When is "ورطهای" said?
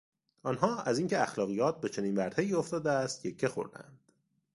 2.17-2.53